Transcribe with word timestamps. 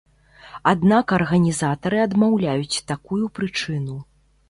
Аднак 0.71 1.13
арганізатары 1.19 1.97
адмаўляюць 2.07 2.83
такую 2.93 3.25
прычыну. 3.41 4.05